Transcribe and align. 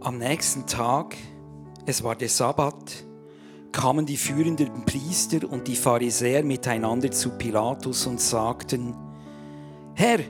Am 0.00 0.18
nächsten 0.18 0.64
Tag, 0.64 1.16
es 1.84 2.04
war 2.04 2.14
der 2.14 2.28
Sabbat, 2.28 3.04
kamen 3.72 4.06
die 4.06 4.16
führenden 4.16 4.84
Priester 4.84 5.50
und 5.50 5.66
die 5.66 5.74
Pharisäer 5.74 6.44
miteinander 6.44 7.10
zu 7.10 7.30
Pilatus 7.30 8.06
und 8.06 8.20
sagten, 8.20 8.94
Herr, 9.94 10.20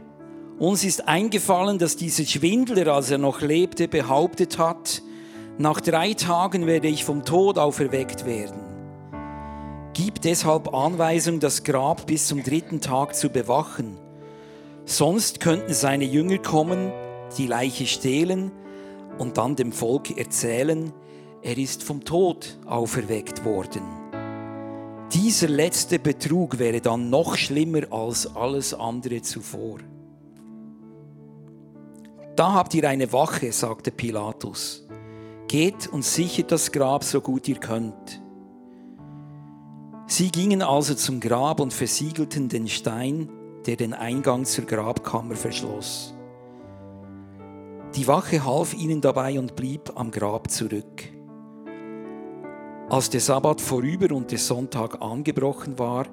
uns 0.58 0.84
ist 0.84 1.06
eingefallen, 1.06 1.78
dass 1.78 1.96
dieser 1.96 2.24
Schwindler, 2.24 2.94
als 2.94 3.10
er 3.10 3.18
noch 3.18 3.42
lebte, 3.42 3.88
behauptet 3.88 4.56
hat, 4.56 5.02
nach 5.58 5.82
drei 5.82 6.14
Tagen 6.14 6.66
werde 6.66 6.88
ich 6.88 7.04
vom 7.04 7.26
Tod 7.26 7.58
auferweckt 7.58 8.24
werden. 8.24 8.60
Gib 9.92 10.22
deshalb 10.22 10.72
Anweisung, 10.72 11.40
das 11.40 11.62
Grab 11.62 12.06
bis 12.06 12.26
zum 12.26 12.42
dritten 12.42 12.80
Tag 12.80 13.14
zu 13.14 13.28
bewachen. 13.28 13.98
Sonst 14.86 15.40
könnten 15.40 15.74
seine 15.74 16.06
Jünger 16.06 16.38
kommen, 16.38 16.90
die 17.36 17.46
Leiche 17.46 17.86
stehlen 17.86 18.50
und 19.18 19.38
dann 19.38 19.56
dem 19.56 19.72
Volk 19.72 20.16
erzählen, 20.16 20.92
er 21.42 21.56
ist 21.56 21.82
vom 21.82 22.04
Tod 22.04 22.58
auferweckt 22.66 23.44
worden. 23.44 23.82
Dieser 25.12 25.48
letzte 25.48 25.98
Betrug 25.98 26.58
wäre 26.58 26.80
dann 26.80 27.08
noch 27.08 27.36
schlimmer 27.36 27.90
als 27.90 28.34
alles 28.36 28.74
andere 28.74 29.22
zuvor. 29.22 29.78
Da 32.36 32.52
habt 32.52 32.74
ihr 32.74 32.88
eine 32.88 33.12
Wache, 33.12 33.50
sagte 33.52 33.90
Pilatus. 33.90 34.86
Geht 35.48 35.88
und 35.88 36.04
sichert 36.04 36.52
das 36.52 36.70
Grab 36.70 37.02
so 37.04 37.20
gut 37.20 37.48
ihr 37.48 37.58
könnt. 37.58 38.22
Sie 40.06 40.30
gingen 40.30 40.62
also 40.62 40.94
zum 40.94 41.20
Grab 41.20 41.60
und 41.60 41.72
versiegelten 41.72 42.48
den 42.48 42.68
Stein, 42.68 43.30
der 43.66 43.76
den 43.76 43.94
Eingang 43.94 44.44
zur 44.44 44.66
Grabkammer 44.66 45.36
verschloss. 45.36 46.14
Die 47.94 48.06
Wache 48.06 48.44
half 48.44 48.74
ihnen 48.74 49.00
dabei 49.00 49.38
und 49.38 49.56
blieb 49.56 49.92
am 49.94 50.10
Grab 50.10 50.50
zurück. 50.50 51.04
Als 52.90 53.10
der 53.10 53.20
Sabbat 53.20 53.60
vorüber 53.60 54.14
und 54.14 54.30
der 54.30 54.38
Sonntag 54.38 55.00
angebrochen 55.00 55.78
war, 55.78 56.06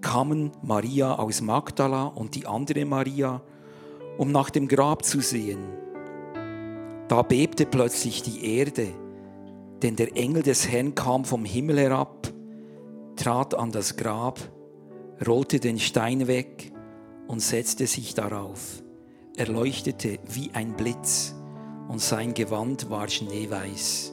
kamen 0.00 0.52
Maria 0.62 1.16
aus 1.16 1.40
Magdala 1.40 2.04
und 2.04 2.36
die 2.36 2.46
andere 2.46 2.84
Maria, 2.84 3.42
um 4.18 4.30
nach 4.30 4.50
dem 4.50 4.68
Grab 4.68 5.04
zu 5.04 5.20
sehen. 5.20 5.60
Da 7.08 7.22
bebte 7.22 7.66
plötzlich 7.66 8.22
die 8.22 8.58
Erde, 8.58 8.88
denn 9.82 9.96
der 9.96 10.16
Engel 10.16 10.42
des 10.42 10.68
Herrn 10.68 10.94
kam 10.94 11.24
vom 11.24 11.44
Himmel 11.44 11.78
herab, 11.78 12.32
trat 13.16 13.54
an 13.54 13.72
das 13.72 13.96
Grab, 13.96 14.38
rollte 15.26 15.58
den 15.58 15.78
Stein 15.80 16.28
weg 16.28 16.72
und 17.26 17.40
setzte 17.40 17.86
sich 17.86 18.14
darauf. 18.14 18.82
Er 19.36 19.48
leuchtete 19.48 20.18
wie 20.28 20.50
ein 20.52 20.76
Blitz 20.76 21.34
und 21.88 22.00
sein 22.00 22.34
Gewand 22.34 22.90
war 22.90 23.08
schneeweiß. 23.08 24.12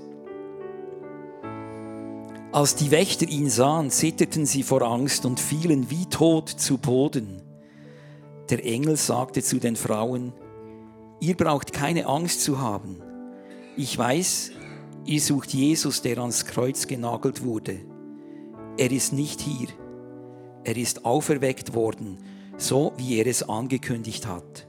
Als 2.51 2.75
die 2.75 2.91
Wächter 2.91 3.27
ihn 3.27 3.49
sahen, 3.49 3.91
zitterten 3.91 4.45
sie 4.45 4.63
vor 4.63 4.81
Angst 4.81 5.25
und 5.25 5.39
fielen 5.39 5.89
wie 5.91 6.05
tot 6.05 6.49
zu 6.49 6.77
Boden. 6.77 7.41
Der 8.49 8.65
Engel 8.65 8.95
sagte 8.95 9.43
zu 9.43 9.59
den 9.59 9.75
Frauen, 9.75 10.33
ihr 11.19 11.35
braucht 11.35 11.73
keine 11.73 12.07
Angst 12.07 12.41
zu 12.41 12.59
haben. 12.59 13.01
Ich 13.75 13.97
weiß, 13.97 14.51
ihr 15.05 15.21
sucht 15.21 15.53
Jesus, 15.53 16.01
der 16.01 16.19
ans 16.19 16.45
Kreuz 16.45 16.87
genagelt 16.87 17.43
wurde. 17.43 17.79
Er 18.77 18.91
ist 18.91 19.13
nicht 19.13 19.41
hier. 19.41 19.67
Er 20.63 20.77
ist 20.77 21.05
auferweckt 21.05 21.75
worden, 21.75 22.17
so 22.57 22.93
wie 22.97 23.17
er 23.17 23.27
es 23.27 23.43
angekündigt 23.43 24.25
hat. 24.25 24.66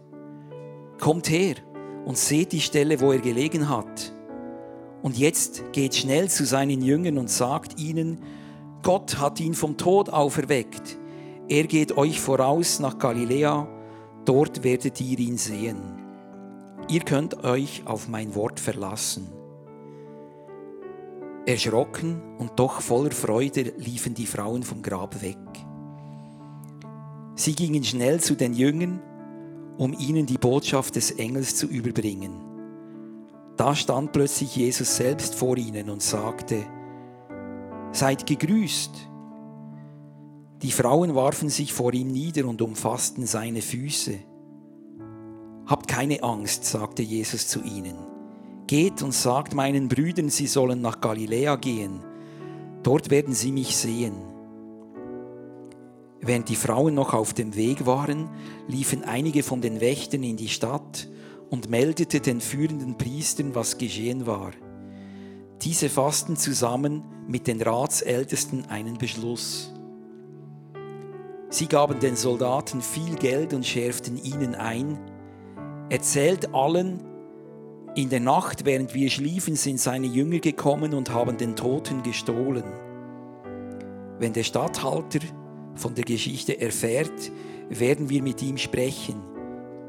Kommt 1.01 1.31
her 1.31 1.57
und 2.05 2.19
seht 2.19 2.53
die 2.53 2.61
Stelle, 2.61 3.01
wo 3.01 3.13
er 3.13 3.21
gelegen 3.21 3.69
hat 3.69 4.13
und 5.03 5.17
jetzt 5.17 5.73
geht 5.73 5.95
schnell 5.95 6.29
zu 6.29 6.45
seinen 6.45 6.83
Jüngern 6.83 7.19
und 7.19 7.31
sagt 7.31 7.81
ihnen, 7.81 8.19
Gott 8.83 9.19
hat 9.19 9.41
ihn 9.41 9.55
vom 9.55 9.77
Tod 9.77 10.11
auferweckt. 10.11 10.99
Er 11.49 11.65
geht 11.65 11.97
euch 11.97 12.21
voraus 12.21 12.81
nach 12.81 12.99
Galiläa, 12.99 13.69
dort 14.25 14.65
werdet 14.65 15.01
ihr 15.01 15.19
ihn 15.19 15.39
sehen. 15.39 15.81
Ihr 16.89 17.01
könnt 17.01 17.45
euch 17.45 17.83
auf 17.87 18.09
mein 18.09 18.35
Wort 18.35 18.61
verlassen. 18.61 19.29
Erschrocken 21.47 22.21
und 22.39 22.59
doch 22.59 22.81
voller 22.83 23.11
Freude 23.11 23.73
liefen 23.79 24.15
die 24.15 24.27
Frauen 24.27 24.63
vom 24.63 24.83
Grab 24.83 25.23
weg. 25.23 25.39
Sie 27.35 27.55
gingen 27.55 27.85
schnell 27.85 28.21
zu 28.21 28.35
den 28.35 28.53
Jüngern, 28.53 29.01
um 29.79 29.95
ihnen 29.95 30.27
die 30.27 30.39
Botschaft 30.39 30.97
des 30.97 31.13
Engels 31.13 31.57
zu 31.57 31.67
überbringen. 31.67 32.33
Da 33.57 33.75
stand 33.75 34.13
plötzlich 34.13 34.55
Jesus 34.57 34.97
selbst 34.97 35.35
vor 35.35 35.57
ihnen 35.57 35.89
und 35.89 36.03
sagte, 36.03 36.67
Seid 37.93 38.27
gegrüßt. 38.27 38.93
Die 40.63 40.73
Frauen 40.73 41.15
warfen 41.15 41.49
sich 41.49 41.73
vor 41.73 41.95
ihm 41.95 42.09
nieder 42.09 42.47
und 42.47 42.61
umfassten 42.61 43.27
seine 43.27 43.63
Füße. 43.63 44.19
Habt 45.67 45.89
keine 45.89 46.23
Angst, 46.23 46.65
sagte 46.65 47.03
Jesus 47.03 47.49
zu 47.49 47.63
ihnen. 47.63 47.97
Geht 48.67 49.03
und 49.03 49.15
sagt 49.15 49.55
meinen 49.55 49.89
Brüdern, 49.89 50.29
sie 50.29 50.47
sollen 50.47 50.81
nach 50.81 51.01
Galiläa 51.01 51.57
gehen. 51.57 52.01
Dort 52.83 53.11
werden 53.11 53.35
sie 53.35 53.53
mich 53.53 53.77
sehen. 53.77 54.15
Während 56.21 56.49
die 56.49 56.57
Frauen 56.57 56.95
noch 56.95 57.15
auf 57.15 57.33
dem 57.33 57.55
Weg 57.55 57.87
waren, 57.87 58.29
liefen 58.67 59.05
einige 59.05 59.43
von 59.43 59.61
den 59.61 59.81
Wächtern 59.81 60.23
in 60.23 60.37
die 60.37 60.49
Stadt 60.49 61.09
und 61.51 61.71
meldete 61.71 62.21
den 62.21 62.41
führenden 62.41 62.99
Priestern, 62.99 63.55
was 63.55 63.79
geschehen 63.79 64.27
war. 64.27 64.51
Diese 65.63 65.89
fassten 65.89 66.37
zusammen 66.37 67.03
mit 67.27 67.47
den 67.47 67.63
Ratsältesten 67.63 68.67
einen 68.67 68.99
Beschluss. 68.99 69.73
Sie 71.51 71.67
gaben 71.67 71.99
den 72.01 72.17
Soldaten 72.17 72.83
viel 72.83 73.15
Geld 73.15 73.55
und 73.55 73.65
schärften 73.65 74.23
ihnen 74.23 74.55
ein, 74.55 74.99
erzählt 75.89 76.55
allen, 76.55 77.01
in 77.95 78.11
der 78.11 78.21
Nacht, 78.21 78.65
während 78.65 78.95
wir 78.95 79.11
schliefen, 79.11 79.57
sind 79.57 79.81
seine 79.81 80.07
Jünger 80.07 80.39
gekommen 80.39 80.95
und 80.95 81.11
haben 81.11 81.37
den 81.37 81.57
Toten 81.57 82.03
gestohlen. 82.03 82.65
Wenn 84.21 84.33
der 84.33 84.45
Statthalter 84.45 85.21
von 85.79 85.95
der 85.95 86.05
Geschichte 86.05 86.61
erfährt, 86.61 87.33
werden 87.71 88.11
wir 88.11 88.23
mit 88.23 88.43
ihm 88.43 88.59
sprechen 88.59 89.23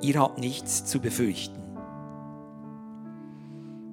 ihr 0.01 0.19
habt 0.19 0.39
nichts 0.39 0.85
zu 0.85 1.00
befürchten. 1.00 1.57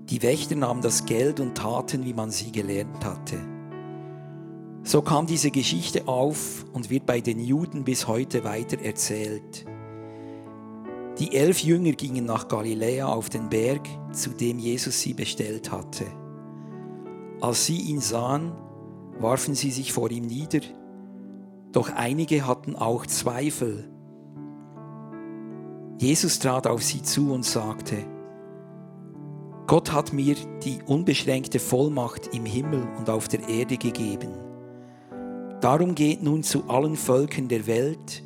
Die 0.08 0.22
Wächter 0.22 0.54
nahmen 0.54 0.82
das 0.82 1.04
Geld 1.04 1.40
und 1.40 1.56
taten, 1.56 2.04
wie 2.04 2.14
man 2.14 2.30
sie 2.30 2.52
gelernt 2.52 3.04
hatte. 3.04 3.38
So 4.84 5.02
kam 5.02 5.26
diese 5.26 5.50
Geschichte 5.50 6.06
auf 6.06 6.64
und 6.72 6.90
wird 6.90 7.06
bei 7.06 7.20
den 7.20 7.40
Juden 7.40 7.82
bis 7.82 8.06
heute 8.06 8.44
weiter 8.44 8.80
erzählt. 8.80 9.66
Die 11.18 11.34
elf 11.34 11.60
Jünger 11.60 11.92
gingen 11.92 12.24
nach 12.24 12.46
Galiläa 12.46 13.06
auf 13.08 13.28
den 13.28 13.48
Berg, 13.48 13.88
zu 14.12 14.30
dem 14.30 14.60
Jesus 14.60 15.00
sie 15.00 15.14
bestellt 15.14 15.72
hatte. 15.72 16.06
Als 17.40 17.66
sie 17.66 17.80
ihn 17.80 18.00
sahen, 18.00 18.52
warfen 19.18 19.54
sie 19.54 19.72
sich 19.72 19.92
vor 19.92 20.10
ihm 20.10 20.26
nieder, 20.26 20.60
doch 21.76 21.90
einige 21.94 22.46
hatten 22.46 22.74
auch 22.74 23.04
Zweifel 23.04 23.90
Jesus 25.98 26.38
trat 26.38 26.66
auf 26.66 26.82
sie 26.82 27.02
zu 27.02 27.32
und 27.32 27.44
sagte, 27.44 27.96
Gott 29.66 29.92
hat 29.92 30.12
mir 30.14 30.36
die 30.64 30.78
unbeschränkte 30.86 31.58
Vollmacht 31.58 32.34
im 32.34 32.46
Himmel 32.46 32.88
und 32.98 33.10
auf 33.10 33.28
der 33.28 33.46
Erde 33.48 33.76
gegeben. 33.76 34.30
Darum 35.60 35.94
geht 35.94 36.22
nun 36.22 36.42
zu 36.42 36.64
allen 36.68 36.96
Völkern 36.96 37.48
der 37.48 37.66
Welt 37.66 38.22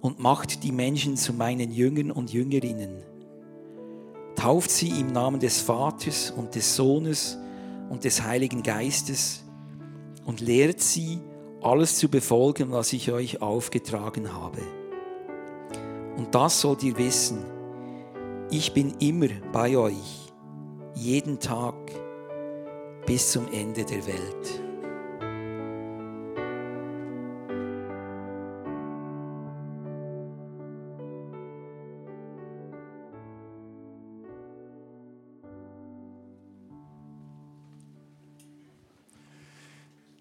und 0.00 0.18
macht 0.18 0.62
die 0.62 0.72
Menschen 0.72 1.16
zu 1.16 1.34
meinen 1.34 1.72
Jüngern 1.72 2.10
und 2.10 2.32
Jüngerinnen. 2.32 3.02
Tauft 4.36 4.70
sie 4.70 4.88
im 4.88 5.08
Namen 5.08 5.40
des 5.40 5.60
Vaters 5.60 6.30
und 6.30 6.54
des 6.54 6.76
Sohnes 6.76 7.36
und 7.90 8.04
des 8.04 8.22
Heiligen 8.22 8.62
Geistes 8.62 9.44
und 10.24 10.40
lehrt 10.40 10.80
sie, 10.80 11.20
alles 11.66 11.98
zu 11.98 12.08
befolgen, 12.08 12.70
was 12.70 12.92
ich 12.92 13.10
euch 13.10 13.42
aufgetragen 13.42 14.32
habe. 14.32 14.62
Und 16.16 16.32
das 16.32 16.60
sollt 16.60 16.84
ihr 16.84 16.96
wissen. 16.96 17.44
Ich 18.50 18.72
bin 18.72 18.94
immer 19.00 19.28
bei 19.52 19.76
euch, 19.76 20.32
jeden 20.94 21.40
Tag 21.40 21.74
bis 23.04 23.32
zum 23.32 23.52
Ende 23.52 23.84
der 23.84 24.06
Welt. 24.06 24.65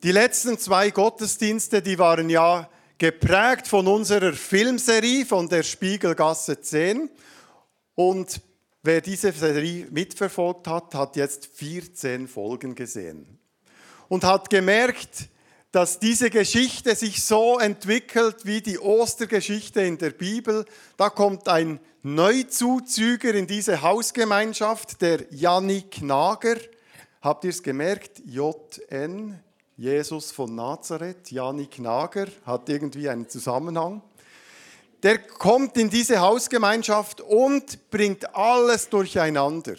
Die 0.05 0.11
letzten 0.11 0.59
zwei 0.59 0.91
Gottesdienste, 0.91 1.81
die 1.81 1.97
waren 1.97 2.29
ja 2.29 2.69
geprägt 2.99 3.67
von 3.67 3.87
unserer 3.87 4.33
Filmserie 4.33 5.25
von 5.25 5.49
der 5.49 5.63
Spiegelgasse 5.63 6.61
10. 6.61 7.09
Und 7.95 8.39
wer 8.83 9.01
diese 9.01 9.31
Serie 9.31 9.87
mitverfolgt 9.89 10.67
hat, 10.67 10.93
hat 10.93 11.15
jetzt 11.15 11.47
14 11.47 12.27
Folgen 12.27 12.75
gesehen 12.75 13.39
und 14.07 14.23
hat 14.23 14.51
gemerkt, 14.51 15.27
dass 15.71 15.97
diese 15.97 16.29
Geschichte 16.29 16.93
sich 16.93 17.25
so 17.25 17.57
entwickelt 17.57 18.45
wie 18.45 18.61
die 18.61 18.77
Ostergeschichte 18.77 19.81
in 19.81 19.97
der 19.97 20.11
Bibel. 20.11 20.65
Da 20.97 21.09
kommt 21.09 21.47
ein 21.47 21.79
Neuzuzüger 22.03 23.33
in 23.33 23.47
diese 23.47 23.81
Hausgemeinschaft, 23.81 25.01
der 25.01 25.25
Jannik 25.31 26.03
Nager. 26.03 26.57
Habt 27.23 27.43
ihr 27.43 27.49
es 27.49 27.63
gemerkt? 27.63 28.21
JN, 28.23 29.41
Jesus 29.77 30.31
von 30.31 30.55
Nazareth, 30.55 31.31
Jannik 31.31 31.79
Nager, 31.79 32.27
hat 32.45 32.69
irgendwie 32.69 33.09
einen 33.09 33.27
Zusammenhang. 33.27 34.01
Der 35.03 35.19
kommt 35.19 35.75
in 35.77 35.89
diese 35.89 36.21
Hausgemeinschaft 36.21 37.19
und 37.19 37.89
bringt 37.89 38.33
alles 38.33 38.87
durcheinander. 38.87 39.75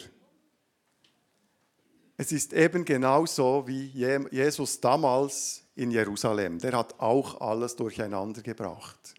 Es 2.15 2.31
ist 2.31 2.53
eben 2.53 2.85
genauso 2.85 3.67
wie 3.67 3.87
Jesus 4.31 4.79
damals 4.79 5.63
in 5.75 5.89
Jerusalem. 5.89 6.59
Der 6.59 6.73
hat 6.73 6.99
auch 6.99 7.41
alles 7.41 7.75
durcheinander 7.75 8.43
gebracht. 8.43 9.15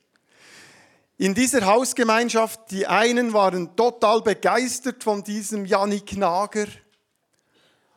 In 1.16 1.34
dieser 1.34 1.66
Hausgemeinschaft, 1.66 2.70
die 2.70 2.86
einen 2.86 3.32
waren 3.32 3.75
total 3.75 4.22
begeistert 4.22 5.02
von 5.02 5.25
diesem 5.25 5.64
Janik 5.64 6.16
Nager, 6.16 6.66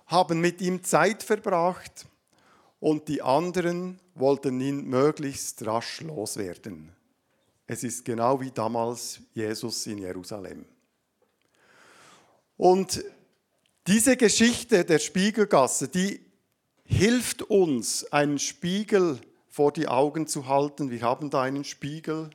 haben 0.08 0.42
mit 0.42 0.62
ihm 0.62 0.84
Zeit 0.84 1.22
verbracht 1.22 2.08
und 2.82 3.08
die 3.08 3.22
anderen 3.22 4.00
wollten 4.16 4.60
ihn 4.60 4.88
möglichst 4.90 5.66
rasch 5.66 6.02
loswerden. 6.02 6.92
Es 7.68 7.84
ist 7.84 8.04
genau 8.04 8.42
wie 8.42 8.52
damals 8.52 9.22
Jesus 9.34 9.86
in 9.88 10.00
Jerusalem. 10.00 10.66
Und 12.58 13.04
diese 13.88 14.18
Geschichte 14.18 14.84
der 14.84 15.00
Spiegelgasse, 15.00 15.88
die 15.88 16.26
hilft 16.84 17.44
uns, 17.44 18.12
einen 18.12 18.40
Spiegel 18.40 19.22
vor 19.48 19.72
die 19.72 19.88
Augen 19.88 20.26
zu 20.28 20.48
halten. 20.48 20.90
Wir 20.90 21.04
haben 21.04 21.30
da 21.30 21.44
einen 21.44 21.64
Spiegel. 21.64 22.32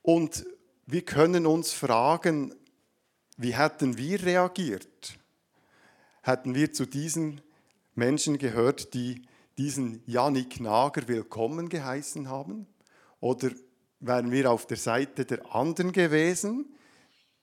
Und 0.00 0.46
wir 0.86 1.02
können 1.02 1.44
uns 1.44 1.72
fragen, 1.72 2.54
wie 3.36 3.56
hätten 3.56 3.98
wir 3.98 4.22
reagiert? 4.22 5.18
Hätten 6.22 6.54
wir 6.54 6.72
zu 6.72 6.86
diesen 6.86 7.40
Menschen 7.94 8.38
gehört, 8.38 8.94
die 8.94 9.22
diesen 9.58 10.02
Janik 10.06 10.60
Nager 10.60 11.06
willkommen 11.08 11.68
geheißen 11.68 12.28
haben? 12.28 12.66
Oder 13.20 13.50
wären 14.00 14.30
wir 14.30 14.50
auf 14.50 14.66
der 14.66 14.78
Seite 14.78 15.26
der 15.26 15.54
anderen 15.54 15.92
gewesen, 15.92 16.74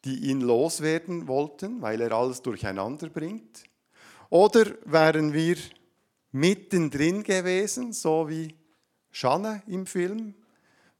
die 0.05 0.29
ihn 0.29 0.41
loswerden 0.41 1.27
wollten, 1.27 1.81
weil 1.81 2.01
er 2.01 2.11
alles 2.13 2.41
durcheinander 2.41 3.09
bringt? 3.09 3.63
Oder 4.29 4.65
wären 4.85 5.33
wir 5.33 5.57
mittendrin 6.31 7.23
gewesen, 7.23 7.93
so 7.93 8.27
wie 8.27 8.55
Schanne 9.11 9.61
im 9.67 9.85
Film? 9.85 10.33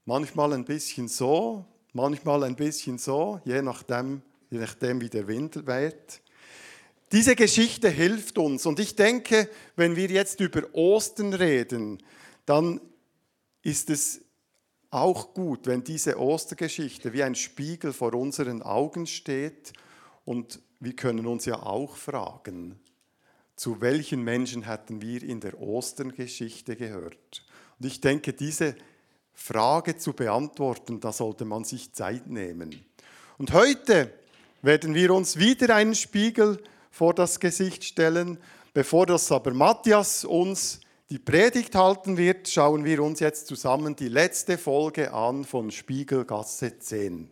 Manchmal 0.04 0.52
ein 0.52 0.64
bisschen 0.64 1.08
so, 1.08 1.64
manchmal 1.92 2.44
ein 2.44 2.54
bisschen 2.54 2.98
so, 2.98 3.40
je 3.44 3.62
nachdem, 3.62 4.22
je 4.48 4.58
nachdem 4.58 5.00
wie 5.00 5.08
der 5.10 5.26
Wind 5.26 5.66
weht. 5.66 6.22
Diese 7.12 7.34
Geschichte 7.34 7.88
hilft 7.88 8.38
uns 8.38 8.66
und 8.66 8.78
ich 8.78 8.94
denke, 8.94 9.48
wenn 9.74 9.96
wir 9.96 10.08
jetzt 10.08 10.40
über 10.40 10.62
Ostern 10.74 11.34
reden, 11.34 11.98
dann 12.46 12.80
ist 13.62 13.90
es 13.90 14.20
auch 14.90 15.34
gut, 15.34 15.66
wenn 15.66 15.82
diese 15.82 16.18
Ostergeschichte 16.18 17.12
wie 17.12 17.22
ein 17.22 17.34
Spiegel 17.34 17.92
vor 17.92 18.14
unseren 18.14 18.62
Augen 18.62 19.06
steht 19.06 19.72
und 20.24 20.60
wir 20.78 20.94
können 20.94 21.26
uns 21.26 21.46
ja 21.46 21.62
auch 21.62 21.96
fragen, 21.96 22.78
zu 23.56 23.80
welchen 23.80 24.22
Menschen 24.22 24.62
hätten 24.62 25.02
wir 25.02 25.22
in 25.22 25.40
der 25.40 25.60
Osterngeschichte 25.60 26.76
gehört? 26.76 27.44
Und 27.78 27.86
ich 27.86 28.00
denke, 28.00 28.32
diese 28.32 28.76
Frage 29.34 29.96
zu 29.96 30.12
beantworten, 30.12 31.00
da 31.00 31.12
sollte 31.12 31.44
man 31.44 31.64
sich 31.64 31.92
Zeit 31.92 32.26
nehmen. 32.28 32.84
Und 33.36 33.52
heute 33.52 34.12
werden 34.62 34.94
wir 34.94 35.12
uns 35.12 35.38
wieder 35.38 35.74
einen 35.74 35.94
Spiegel 35.94 36.62
vor 36.90 37.14
das 37.14 37.40
Gesicht 37.40 37.84
stellen. 37.84 38.38
Bevor 38.72 39.06
das 39.06 39.30
aber 39.32 39.54
Matthias 39.54 40.24
uns 40.24 40.80
die 41.08 41.18
Predigt 41.18 41.74
halten 41.74 42.16
wird, 42.16 42.48
schauen 42.48 42.84
wir 42.84 43.02
uns 43.02 43.20
jetzt 43.20 43.46
zusammen 43.46 43.96
die 43.96 44.08
letzte 44.08 44.58
Folge 44.58 45.12
an 45.12 45.44
von 45.44 45.70
Spiegelgasse 45.70 46.78
10. 46.78 47.30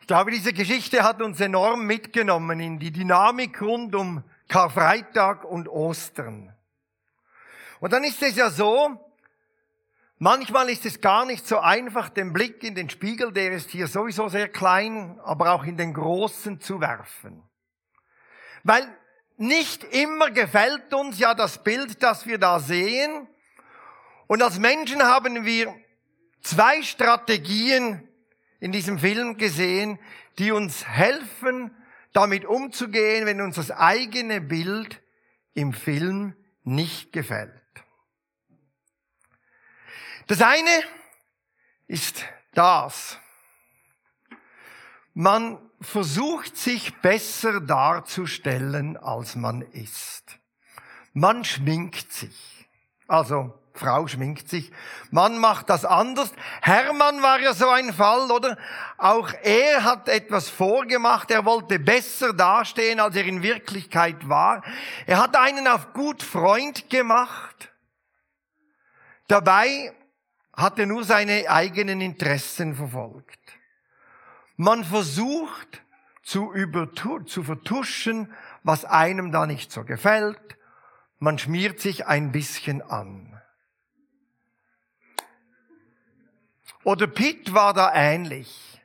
Ich 0.00 0.06
glaube, 0.06 0.30
diese 0.30 0.52
Geschichte 0.52 1.02
hat 1.02 1.22
uns 1.22 1.40
enorm 1.40 1.86
mitgenommen 1.86 2.60
in 2.60 2.78
die 2.78 2.92
Dynamik 2.92 3.60
rund 3.62 3.94
um 3.94 4.22
Karfreitag 4.48 5.44
und 5.44 5.68
Ostern. 5.68 6.54
Und 7.80 7.92
dann 7.92 8.04
ist 8.04 8.22
es 8.22 8.36
ja 8.36 8.50
so, 8.50 9.00
manchmal 10.24 10.70
ist 10.70 10.86
es 10.86 11.02
gar 11.02 11.26
nicht 11.26 11.46
so 11.46 11.58
einfach, 11.58 12.08
den 12.08 12.32
Blick 12.32 12.64
in 12.64 12.74
den 12.74 12.88
Spiegel, 12.88 13.30
der 13.30 13.52
ist 13.52 13.68
hier 13.68 13.86
sowieso 13.86 14.28
sehr 14.28 14.48
klein, 14.48 15.20
aber 15.22 15.52
auch 15.52 15.64
in 15.64 15.76
den 15.76 15.92
großen 15.92 16.62
zu 16.62 16.80
werfen. 16.80 17.42
Weil 18.62 18.88
nicht 19.36 19.84
immer 19.84 20.30
gefällt 20.30 20.94
uns 20.94 21.18
ja 21.18 21.34
das 21.34 21.62
Bild, 21.62 22.02
das 22.02 22.26
wir 22.26 22.38
da 22.38 22.58
sehen. 22.58 23.28
Und 24.26 24.42
als 24.42 24.58
Menschen 24.58 25.02
haben 25.02 25.44
wir 25.44 25.74
zwei 26.40 26.82
Strategien, 26.82 28.08
in 28.60 28.72
diesem 28.72 28.98
Film 28.98 29.36
gesehen, 29.36 29.98
die 30.38 30.52
uns 30.52 30.86
helfen, 30.88 31.70
damit 32.14 32.46
umzugehen, 32.46 33.26
wenn 33.26 33.42
uns 33.42 33.56
das 33.56 33.70
eigene 33.70 34.40
Bild 34.40 35.02
im 35.52 35.74
Film 35.74 36.34
nicht 36.62 37.12
gefällt. 37.12 37.63
Das 40.26 40.40
eine 40.40 40.82
ist 41.86 42.24
das. 42.52 43.18
Man 45.12 45.58
versucht 45.80 46.56
sich 46.56 46.94
besser 47.00 47.60
darzustellen, 47.60 48.96
als 48.96 49.36
man 49.36 49.62
ist. 49.62 50.38
Man 51.12 51.44
schminkt 51.44 52.12
sich. 52.12 52.68
Also 53.06 53.52
Frau 53.76 54.06
schminkt 54.06 54.48
sich, 54.48 54.70
Mann 55.10 55.38
macht 55.38 55.68
das 55.68 55.84
anders. 55.84 56.32
Hermann 56.62 57.22
war 57.22 57.40
ja 57.40 57.54
so 57.54 57.68
ein 57.68 57.92
Fall, 57.92 58.30
oder? 58.30 58.56
Auch 58.98 59.32
er 59.42 59.82
hat 59.82 60.08
etwas 60.08 60.48
vorgemacht, 60.48 61.30
er 61.32 61.44
wollte 61.44 61.80
besser 61.80 62.32
dastehen, 62.32 63.00
als 63.00 63.16
er 63.16 63.24
in 63.24 63.42
Wirklichkeit 63.42 64.28
war. 64.28 64.62
Er 65.06 65.18
hat 65.18 65.36
einen 65.36 65.66
auf 65.66 65.92
gut 65.92 66.22
Freund 66.22 66.88
gemacht. 66.88 67.72
Dabei 69.26 69.92
hat 70.56 70.78
er 70.78 70.86
nur 70.86 71.04
seine 71.04 71.48
eigenen 71.48 72.00
Interessen 72.00 72.76
verfolgt. 72.76 73.58
Man 74.56 74.84
versucht 74.84 75.82
zu, 76.22 76.52
zu 77.26 77.42
vertuschen, 77.42 78.32
was 78.62 78.84
einem 78.84 79.32
da 79.32 79.46
nicht 79.46 79.72
so 79.72 79.84
gefällt. 79.84 80.56
Man 81.18 81.38
schmiert 81.38 81.80
sich 81.80 82.06
ein 82.06 82.32
bisschen 82.32 82.82
an. 82.82 83.40
Oder 86.84 87.06
Pitt 87.06 87.54
war 87.54 87.72
da 87.72 87.92
ähnlich. 87.94 88.80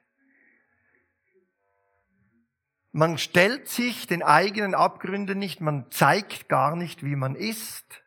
Man 2.91 3.17
stellt 3.17 3.67
sich 3.67 4.07
den 4.07 4.23
eigenen 4.23 4.73
Abgründen 4.73 5.37
nicht, 5.37 5.61
man 5.61 5.91
zeigt 5.91 6.49
gar 6.49 6.75
nicht, 6.75 7.03
wie 7.03 7.15
man 7.15 7.35
ist, 7.35 8.03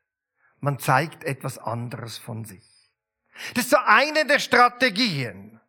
man 0.61 0.79
zeigt 0.81 1.23
etwas 1.23 1.59
anderes 1.59 2.19
von 2.19 2.45
sich. 2.45 2.72
Das 3.55 3.65
ist 3.65 3.71
so 3.71 3.79
eine 3.85 4.27
der 4.27 4.39
Strategien. 4.39 5.61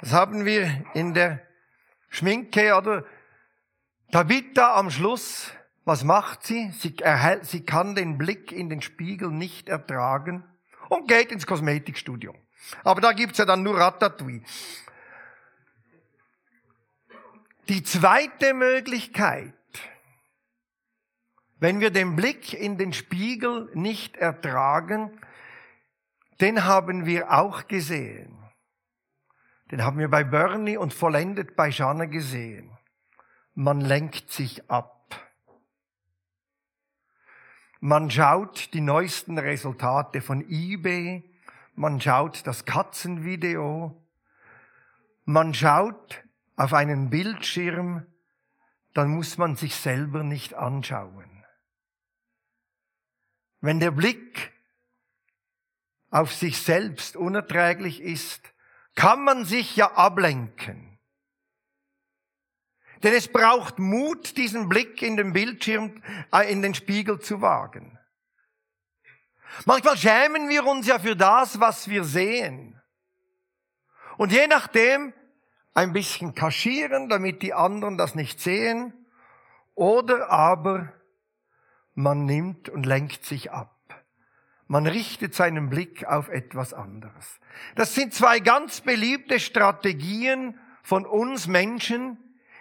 Das 0.00 0.12
haben 0.12 0.44
wir 0.44 0.84
in 0.94 1.14
der 1.14 1.40
Schminke 2.08 2.74
oder 2.76 3.04
Tabitha 4.10 4.74
am 4.74 4.90
Schluss. 4.90 5.50
Was 5.84 6.04
macht 6.04 6.44
sie? 6.44 6.70
Sie, 6.72 6.96
erhält, 6.98 7.46
sie 7.46 7.64
kann 7.64 7.94
den 7.94 8.18
Blick 8.18 8.52
in 8.52 8.68
den 8.68 8.82
Spiegel 8.82 9.30
nicht 9.30 9.68
ertragen 9.68 10.44
und 10.88 11.08
geht 11.08 11.32
ins 11.32 11.46
Kosmetikstudio. 11.46 12.34
Aber 12.84 13.00
da 13.00 13.12
gibt's 13.12 13.38
ja 13.38 13.44
dann 13.44 13.62
nur 13.62 13.78
Ratatouille. 13.78 14.42
Die 17.68 17.82
zweite 17.82 18.54
Möglichkeit, 18.54 19.54
wenn 21.62 21.78
wir 21.78 21.92
den 21.92 22.16
Blick 22.16 22.54
in 22.54 22.76
den 22.76 22.92
Spiegel 22.92 23.70
nicht 23.74 24.16
ertragen, 24.16 25.16
den 26.40 26.64
haben 26.64 27.06
wir 27.06 27.30
auch 27.30 27.68
gesehen. 27.68 28.36
Den 29.70 29.84
haben 29.84 29.96
wir 30.00 30.08
bei 30.08 30.24
Bernie 30.24 30.76
und 30.76 30.92
vollendet 30.92 31.54
bei 31.54 31.68
Janne 31.68 32.08
gesehen. 32.08 32.76
Man 33.54 33.80
lenkt 33.80 34.32
sich 34.32 34.68
ab. 34.68 35.14
Man 37.78 38.10
schaut 38.10 38.74
die 38.74 38.80
neuesten 38.80 39.38
Resultate 39.38 40.20
von 40.20 40.44
eBay. 40.48 41.22
man 41.76 42.00
schaut 42.00 42.44
das 42.44 42.64
Katzenvideo, 42.64 44.02
man 45.26 45.54
schaut 45.54 46.24
auf 46.56 46.74
einen 46.74 47.08
Bildschirm, 47.08 48.04
dann 48.94 49.10
muss 49.10 49.38
man 49.38 49.54
sich 49.54 49.76
selber 49.76 50.24
nicht 50.24 50.54
anschauen. 50.54 51.31
Wenn 53.62 53.80
der 53.80 53.92
Blick 53.92 54.52
auf 56.10 56.34
sich 56.34 56.60
selbst 56.60 57.16
unerträglich 57.16 58.02
ist, 58.02 58.42
kann 58.94 59.24
man 59.24 59.44
sich 59.44 59.76
ja 59.76 59.92
ablenken. 59.92 60.98
Denn 63.02 63.14
es 63.14 63.28
braucht 63.28 63.78
Mut, 63.78 64.36
diesen 64.36 64.68
Blick 64.68 65.00
in 65.00 65.16
den 65.16 65.32
Bildschirm, 65.32 66.02
äh, 66.32 66.52
in 66.52 66.60
den 66.60 66.74
Spiegel 66.74 67.20
zu 67.20 67.40
wagen. 67.40 67.98
Manchmal 69.64 69.96
schämen 69.96 70.48
wir 70.48 70.66
uns 70.66 70.86
ja 70.86 70.98
für 70.98 71.16
das, 71.16 71.60
was 71.60 71.88
wir 71.88 72.04
sehen. 72.04 72.80
Und 74.18 74.32
je 74.32 74.46
nachdem 74.48 75.14
ein 75.72 75.92
bisschen 75.92 76.34
kaschieren, 76.34 77.08
damit 77.08 77.42
die 77.42 77.54
anderen 77.54 77.96
das 77.96 78.14
nicht 78.14 78.40
sehen, 78.40 78.92
oder 79.74 80.30
aber 80.30 80.92
man 81.94 82.24
nimmt 82.24 82.68
und 82.68 82.86
lenkt 82.86 83.24
sich 83.24 83.50
ab. 83.50 83.70
Man 84.66 84.86
richtet 84.86 85.34
seinen 85.34 85.68
Blick 85.68 86.06
auf 86.06 86.28
etwas 86.28 86.72
anderes. 86.72 87.40
Das 87.74 87.94
sind 87.94 88.14
zwei 88.14 88.40
ganz 88.40 88.80
beliebte 88.80 89.38
Strategien 89.38 90.58
von 90.82 91.04
uns 91.04 91.46
Menschen 91.46 92.16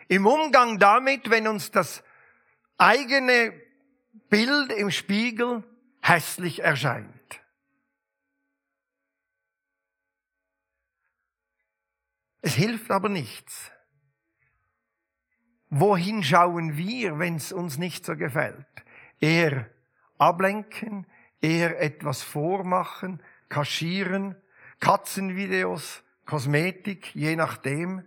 im 0.07 0.25
Umgang 0.25 0.77
damit, 0.77 1.29
wenn 1.29 1.47
uns 1.47 1.71
das 1.71 2.03
eigene 2.77 3.53
Bild 4.29 4.73
im 4.73 4.91
Spiegel 4.91 5.63
hässlich 6.01 6.63
erscheint. 6.63 7.41
Es 12.41 12.55
hilft 12.55 12.91
aber 12.91 13.07
nichts. 13.07 13.71
Wohin 15.69 16.23
schauen 16.23 16.75
wir, 16.75 17.19
wenn 17.19 17.35
es 17.35 17.53
uns 17.53 17.77
nicht 17.77 18.03
so 18.03 18.17
gefällt? 18.17 18.65
Eher 19.21 19.69
ablenken, 20.17 21.07
eher 21.39 21.79
etwas 21.79 22.21
vormachen, 22.21 23.23
kaschieren, 23.47 24.35
Katzenvideos, 24.81 26.03
Kosmetik, 26.25 27.15
je 27.15 27.35
nachdem. 27.35 28.03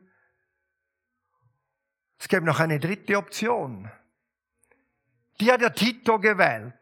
Es 2.18 2.28
gäbe 2.28 2.44
noch 2.44 2.60
eine 2.60 2.80
dritte 2.80 3.16
Option. 3.16 3.90
Die 5.40 5.50
hat 5.50 5.60
der 5.60 5.74
Tito 5.74 6.18
gewählt. 6.18 6.74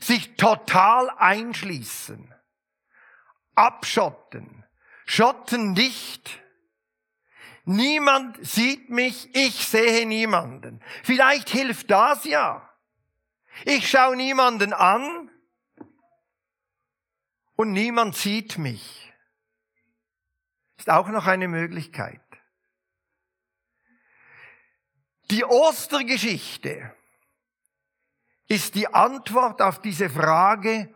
Sich 0.00 0.36
total 0.36 1.10
einschließen, 1.18 2.32
abschotten, 3.56 4.64
schotten 5.06 5.74
dicht. 5.74 6.40
Niemand 7.64 8.38
sieht 8.46 8.90
mich, 8.90 9.34
ich 9.34 9.66
sehe 9.66 10.06
niemanden. 10.06 10.80
Vielleicht 11.02 11.48
hilft 11.50 11.90
das 11.90 12.24
ja. 12.24 12.67
Ich 13.64 13.88
schaue 13.88 14.16
niemanden 14.16 14.72
an 14.72 15.30
und 17.56 17.72
niemand 17.72 18.16
sieht 18.16 18.58
mich. 18.58 19.12
Ist 20.76 20.90
auch 20.90 21.08
noch 21.08 21.26
eine 21.26 21.48
Möglichkeit. 21.48 22.20
Die 25.30 25.44
Ostergeschichte 25.44 26.94
ist 28.46 28.74
die 28.74 28.88
Antwort 28.88 29.60
auf 29.60 29.80
diese 29.80 30.08
Frage, 30.08 30.94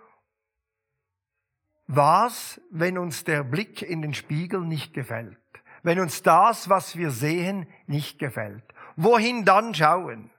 was, 1.86 2.60
wenn 2.70 2.96
uns 2.96 3.24
der 3.24 3.44
Blick 3.44 3.82
in 3.82 4.00
den 4.00 4.14
Spiegel 4.14 4.60
nicht 4.60 4.94
gefällt? 4.94 5.38
Wenn 5.82 6.00
uns 6.00 6.22
das, 6.22 6.68
was 6.68 6.96
wir 6.96 7.10
sehen, 7.10 7.70
nicht 7.86 8.18
gefällt? 8.18 8.64
Wohin 8.96 9.44
dann 9.44 9.74
schauen? 9.74 10.30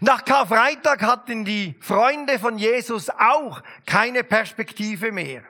Nach 0.00 0.24
Karfreitag 0.24 1.02
hatten 1.02 1.44
die 1.44 1.76
Freunde 1.80 2.38
von 2.38 2.58
Jesus 2.58 3.10
auch 3.10 3.62
keine 3.86 4.24
Perspektive 4.24 5.12
mehr. 5.12 5.42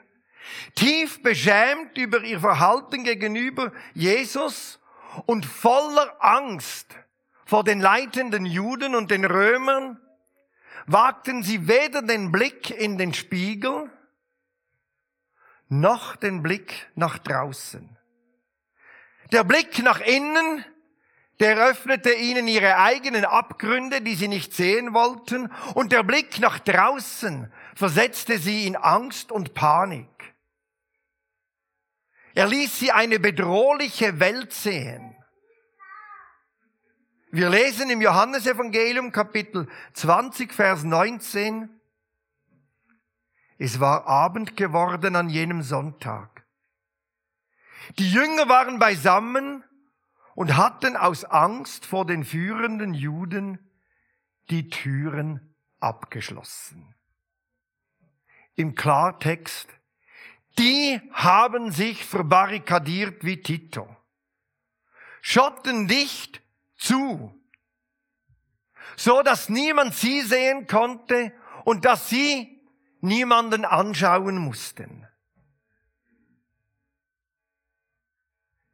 Tief 0.75 1.21
beschämt 1.21 1.97
über 1.97 2.21
ihr 2.21 2.39
Verhalten 2.39 3.03
gegenüber 3.03 3.71
Jesus 3.93 4.79
und 5.25 5.45
voller 5.45 6.15
Angst 6.19 6.95
vor 7.45 7.63
den 7.63 7.79
leitenden 7.79 8.45
Juden 8.45 8.95
und 8.95 9.11
den 9.11 9.25
Römern 9.25 9.99
wagten 10.87 11.43
sie 11.43 11.67
weder 11.67 12.01
den 12.01 12.31
Blick 12.31 12.69
in 12.69 12.97
den 12.97 13.13
Spiegel 13.13 13.89
noch 15.67 16.15
den 16.15 16.43
Blick 16.43 16.89
nach 16.95 17.17
draußen. 17.17 17.97
Der 19.31 19.45
Blick 19.45 19.81
nach 19.81 20.01
innen, 20.01 20.65
der 21.41 21.57
öffnete 21.57 22.13
ihnen 22.13 22.47
ihre 22.47 22.77
eigenen 22.77 23.25
Abgründe, 23.25 24.01
die 24.01 24.13
sie 24.13 24.27
nicht 24.27 24.53
sehen 24.53 24.93
wollten, 24.93 25.51
und 25.73 25.91
der 25.91 26.03
Blick 26.03 26.39
nach 26.39 26.59
draußen 26.59 27.51
versetzte 27.75 28.37
sie 28.37 28.67
in 28.67 28.75
Angst 28.75 29.31
und 29.31 29.55
Panik. 29.55 30.07
Er 32.35 32.47
ließ 32.47 32.77
sie 32.77 32.91
eine 32.91 33.19
bedrohliche 33.19 34.19
Welt 34.19 34.53
sehen. 34.53 35.15
Wir 37.31 37.49
lesen 37.49 37.89
im 37.89 38.01
Johannesevangelium 38.01 39.11
Kapitel 39.11 39.67
20, 39.93 40.53
Vers 40.53 40.83
19, 40.83 41.69
es 43.57 43.79
war 43.79 44.05
Abend 44.05 44.55
geworden 44.57 45.15
an 45.15 45.29
jenem 45.29 45.63
Sonntag. 45.63 46.45
Die 47.97 48.11
Jünger 48.11 48.47
waren 48.47 48.77
beisammen 48.77 49.63
und 50.41 50.57
hatten 50.57 50.97
aus 50.97 51.23
Angst 51.23 51.85
vor 51.85 52.03
den 52.03 52.25
führenden 52.25 52.95
Juden 52.95 53.59
die 54.49 54.71
Türen 54.71 55.55
abgeschlossen. 55.79 56.95
Im 58.55 58.73
Klartext, 58.73 59.69
die 60.57 60.99
haben 61.11 61.71
sich 61.71 62.03
verbarrikadiert 62.03 63.23
wie 63.23 63.39
Tito. 63.39 63.95
Schotten 65.21 65.87
dicht 65.87 66.41
zu, 66.75 67.39
so 68.97 69.21
dass 69.21 69.47
niemand 69.47 69.93
sie 69.93 70.21
sehen 70.21 70.65
konnte 70.65 71.33
und 71.65 71.85
dass 71.85 72.09
sie 72.09 72.65
niemanden 72.99 73.63
anschauen 73.63 74.39
mussten. 74.39 75.05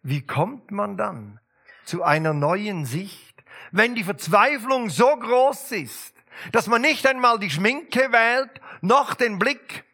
Wie 0.02 0.26
kommt 0.26 0.72
man 0.72 0.96
dann 0.96 1.42
zu 1.88 2.03
einer 2.03 2.34
neuen 2.34 2.86
Sicht, 2.86 3.44
wenn 3.72 3.96
die 3.96 4.03
Verzweiflung 4.03 4.89
so 4.89 5.08
groß 5.15 5.72
ist, 5.72 6.13
dass 6.51 6.67
man 6.67 6.82
nicht 6.82 7.08
einmal 7.08 7.39
die 7.39 7.50
Schminke 7.50 8.12
wählt, 8.12 8.62
noch 8.82 9.15
den 9.15 9.39
Blick 9.39 9.86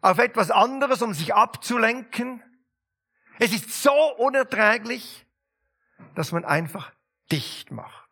auf 0.00 0.18
etwas 0.18 0.50
anderes, 0.50 1.02
um 1.02 1.12
sich 1.12 1.34
abzulenken? 1.34 2.42
Es 3.38 3.52
ist 3.52 3.82
so 3.82 3.92
unerträglich, 4.16 5.26
dass 6.14 6.32
man 6.32 6.44
einfach 6.44 6.90
dicht 7.30 7.70
macht. 7.70 8.10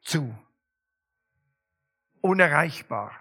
Zu. 0.00 0.34
Unerreichbar. 2.22 3.12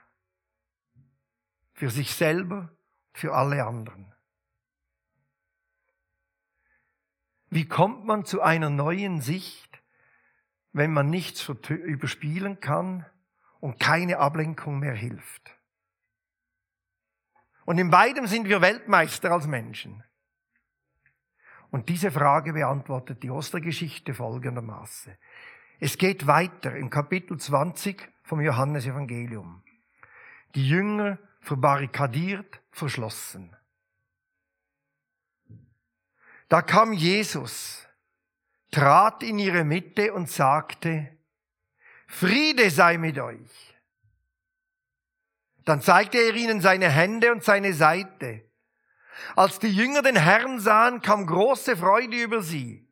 Für 1.74 1.90
sich 1.90 2.16
selber, 2.16 2.70
für 3.14 3.34
alle 3.34 3.66
anderen. 3.66 4.14
Wie 7.50 7.68
kommt 7.68 8.06
man 8.06 8.26
zu 8.26 8.42
einer 8.42 8.70
neuen 8.70 9.22
Sicht, 9.22 9.82
wenn 10.72 10.94
man 10.94 11.10
nichts 11.10 11.48
überspielen 11.70 12.60
kann 12.60 13.06
und 13.60 13.80
keine 13.80 14.20
Ablenkung 14.20 14.80
mehr 14.80 14.94
hilft? 14.94 15.56
Und 17.66 17.78
in 17.78 17.90
beidem 17.90 18.28
sind 18.28 18.48
wir 18.48 18.62
Weltmeister 18.62 19.32
als 19.32 19.48
Menschen. 19.48 20.04
Und 21.72 21.90
diese 21.90 22.12
Frage 22.12 22.54
beantwortet 22.54 23.22
die 23.22 23.30
Ostergeschichte 23.30 24.14
folgendermaßen. 24.14 25.16
Es 25.80 25.98
geht 25.98 26.28
weiter 26.28 26.76
im 26.76 26.90
Kapitel 26.90 27.38
20 27.38 28.10
vom 28.24 28.42
Johannesevangelium. 28.42 29.64
Die 30.56 30.68
Jünger 30.68 31.20
verbarrikadiert, 31.42 32.62
verschlossen. 32.72 33.56
Da 36.50 36.64
kam 36.64 36.94
Jesus, 36.94 37.88
trat 38.72 39.22
in 39.24 39.38
ihre 39.38 39.64
Mitte 39.64 40.14
und 40.14 40.30
sagte, 40.30 41.16
Friede 42.08 42.72
sei 42.72 42.98
mit 42.98 43.20
euch. 43.20 43.76
Dann 45.64 45.82
zeigte 45.82 46.18
er 46.18 46.34
ihnen 46.34 46.62
seine 46.62 46.90
Hände 46.90 47.32
und 47.32 47.44
seine 47.44 47.74
Seite. 47.76 48.44
Als 49.36 49.60
die 49.60 49.72
Jünger 49.72 50.02
den 50.02 50.16
Herrn 50.16 50.60
sahen, 50.60 51.02
kam 51.02 51.28
große 51.28 51.78
Freude 51.78 52.20
über 52.20 52.42
sie. 52.42 52.88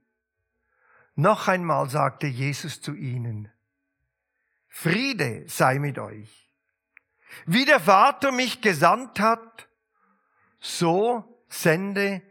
Noch 1.16 1.48
einmal 1.48 1.90
sagte 1.90 2.28
Jesus 2.28 2.80
zu 2.80 2.94
ihnen, 2.94 3.52
Friede 4.68 5.46
sei 5.48 5.80
mit 5.80 5.98
euch. 5.98 6.54
Wie 7.48 7.66
der 7.66 7.80
Vater 7.80 8.32
mich 8.32 8.62
gesandt 8.62 9.20
hat, 9.20 9.68
so 10.60 11.42
sende 11.50 12.22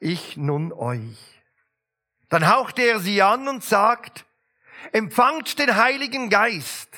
ich 0.00 0.36
nun 0.36 0.72
euch. 0.72 1.40
Dann 2.28 2.48
hauchte 2.48 2.82
er 2.82 2.98
sie 2.98 3.22
an 3.22 3.46
und 3.46 3.62
sagt, 3.62 4.24
empfangt 4.92 5.58
den 5.58 5.76
Heiligen 5.76 6.30
Geist. 6.30 6.88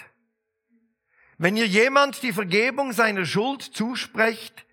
Wenn 1.36 1.56
ihr 1.56 1.66
jemand 1.66 2.22
die 2.22 2.32
Vergebung 2.32 2.92
seiner 2.92 3.26
Schuld 3.26 3.62
zusprecht, 3.62 4.64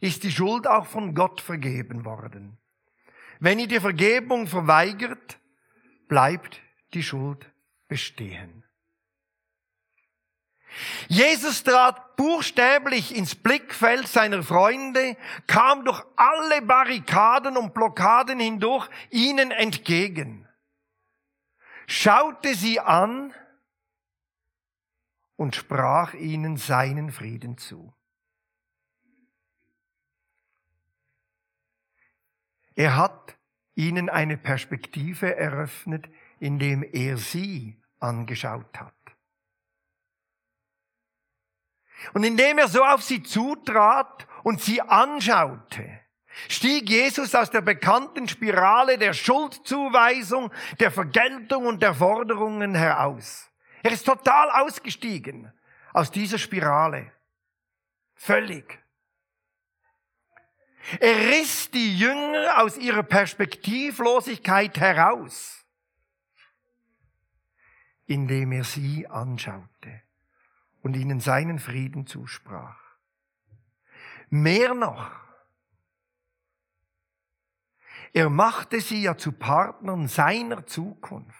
ist 0.00 0.22
die 0.24 0.32
Schuld 0.32 0.66
auch 0.66 0.86
von 0.86 1.14
Gott 1.14 1.40
vergeben 1.40 2.04
worden. 2.04 2.58
Wenn 3.40 3.58
ihr 3.58 3.68
die 3.68 3.80
Vergebung 3.80 4.46
verweigert, 4.46 5.38
bleibt 6.08 6.60
die 6.94 7.02
Schuld 7.02 7.50
bestehen. 7.88 8.63
Jesus 11.08 11.62
trat 11.62 12.16
buchstäblich 12.16 13.14
ins 13.16 13.34
Blickfeld 13.34 14.08
seiner 14.08 14.42
Freunde, 14.42 15.16
kam 15.46 15.84
durch 15.84 16.02
alle 16.16 16.62
Barrikaden 16.62 17.56
und 17.56 17.74
Blockaden 17.74 18.40
hindurch 18.40 18.88
ihnen 19.10 19.50
entgegen, 19.50 20.48
schaute 21.86 22.54
sie 22.54 22.80
an 22.80 23.32
und 25.36 25.56
sprach 25.56 26.14
ihnen 26.14 26.56
seinen 26.56 27.10
Frieden 27.10 27.58
zu. 27.58 27.92
Er 32.76 32.96
hat 32.96 33.36
ihnen 33.74 34.08
eine 34.08 34.36
Perspektive 34.36 35.36
eröffnet, 35.36 36.08
indem 36.40 36.82
er 36.82 37.16
sie 37.16 37.80
angeschaut 38.00 38.78
hat. 38.78 39.03
Und 42.12 42.24
indem 42.24 42.58
er 42.58 42.68
so 42.68 42.84
auf 42.84 43.02
sie 43.02 43.22
zutrat 43.22 44.26
und 44.42 44.60
sie 44.60 44.80
anschaute, 44.80 46.00
stieg 46.48 46.88
Jesus 46.88 47.34
aus 47.34 47.50
der 47.50 47.62
bekannten 47.62 48.28
Spirale 48.28 48.98
der 48.98 49.12
Schuldzuweisung, 49.12 50.52
der 50.80 50.90
Vergeltung 50.90 51.66
und 51.66 51.82
der 51.82 51.94
Forderungen 51.94 52.74
heraus. 52.74 53.50
Er 53.82 53.92
ist 53.92 54.04
total 54.04 54.50
ausgestiegen 54.50 55.52
aus 55.92 56.10
dieser 56.10 56.38
Spirale. 56.38 57.12
Völlig. 58.14 58.78
Er 61.00 61.16
riss 61.30 61.70
die 61.70 61.98
Jünger 61.98 62.62
aus 62.62 62.76
ihrer 62.76 63.02
Perspektivlosigkeit 63.02 64.78
heraus, 64.78 65.64
indem 68.06 68.52
er 68.52 68.64
sie 68.64 69.06
anschaute 69.06 70.03
und 70.84 70.94
ihnen 70.94 71.18
seinen 71.18 71.58
Frieden 71.58 72.06
zusprach. 72.06 72.78
Mehr 74.28 74.74
noch, 74.74 75.10
er 78.12 78.28
machte 78.28 78.80
sie 78.80 79.02
ja 79.02 79.16
zu 79.16 79.32
Partnern 79.32 80.06
seiner 80.08 80.66
Zukunft. 80.66 81.34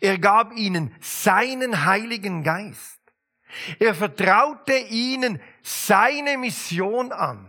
Er 0.00 0.18
gab 0.18 0.52
ihnen 0.52 0.94
seinen 1.00 1.84
Heiligen 1.84 2.44
Geist. 2.44 3.00
Er 3.80 3.94
vertraute 3.94 4.76
ihnen 4.76 5.40
seine 5.62 6.38
Mission 6.38 7.12
an. 7.12 7.48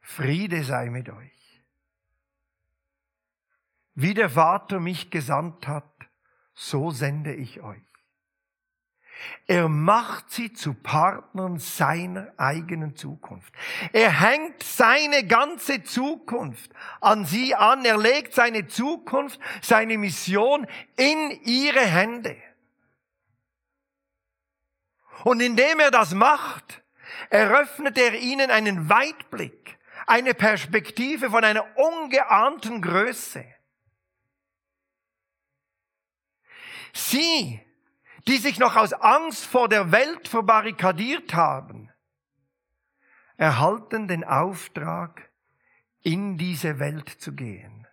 Friede 0.00 0.62
sei 0.62 0.90
mit 0.90 1.08
euch. 1.08 1.64
Wie 3.94 4.14
der 4.14 4.30
Vater 4.30 4.78
mich 4.78 5.10
gesandt 5.10 5.66
hat, 5.66 6.08
so 6.54 6.90
sende 6.90 7.34
ich 7.34 7.60
euch. 7.60 7.87
Er 9.46 9.68
macht 9.68 10.30
sie 10.30 10.52
zu 10.52 10.74
Partnern 10.74 11.58
seiner 11.58 12.32
eigenen 12.36 12.96
Zukunft. 12.96 13.52
Er 13.92 14.20
hängt 14.20 14.62
seine 14.62 15.26
ganze 15.26 15.82
Zukunft 15.82 16.70
an 17.00 17.24
sie 17.24 17.54
an. 17.54 17.84
Er 17.84 17.98
legt 17.98 18.34
seine 18.34 18.66
Zukunft, 18.66 19.40
seine 19.62 19.98
Mission 19.98 20.66
in 20.96 21.30
ihre 21.44 21.80
Hände. 21.80 22.36
Und 25.24 25.40
indem 25.40 25.80
er 25.80 25.90
das 25.90 26.14
macht, 26.14 26.82
eröffnet 27.30 27.98
er 27.98 28.14
ihnen 28.14 28.50
einen 28.50 28.88
Weitblick, 28.88 29.78
eine 30.06 30.34
Perspektive 30.34 31.30
von 31.30 31.44
einer 31.44 31.66
ungeahnten 31.76 32.80
Größe. 32.82 33.44
Sie 36.92 37.60
die 38.28 38.36
sich 38.36 38.58
noch 38.58 38.76
aus 38.76 38.92
Angst 38.92 39.46
vor 39.46 39.68
der 39.68 39.90
Welt 39.90 40.28
verbarrikadiert 40.28 41.32
haben, 41.32 41.90
erhalten 43.38 44.06
den 44.06 44.22
Auftrag, 44.22 45.30
in 46.02 46.38
diese 46.38 46.78
Welt 46.78 47.08
zu 47.08 47.34
gehen 47.34 47.86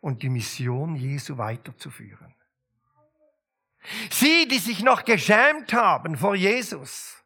und 0.00 0.22
die 0.22 0.28
Mission 0.28 0.96
Jesu 0.96 1.36
weiterzuführen. 1.36 2.34
Sie, 4.10 4.46
die 4.46 4.58
sich 4.58 4.82
noch 4.82 5.04
geschämt 5.04 5.72
haben 5.72 6.16
vor 6.16 6.34
Jesus, 6.34 7.24